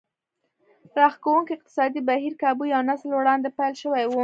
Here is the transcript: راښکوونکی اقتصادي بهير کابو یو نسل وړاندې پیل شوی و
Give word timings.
راښکوونکی 0.99 1.51
اقتصادي 1.55 2.01
بهير 2.09 2.33
کابو 2.41 2.63
یو 2.73 2.81
نسل 2.89 3.09
وړاندې 3.13 3.49
پیل 3.57 3.73
شوی 3.81 4.03
و 4.07 4.13